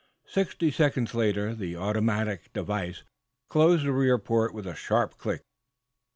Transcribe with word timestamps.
Sixty 0.25 0.71
seconds 0.71 1.13
later 1.13 1.53
the 1.53 1.75
automatic 1.75 2.51
device 2.53 3.03
closed 3.49 3.85
the 3.85 3.91
rear 3.93 4.17
port 4.17 4.51
with 4.51 4.65
a 4.65 4.73
sharp 4.73 5.19
click. 5.19 5.43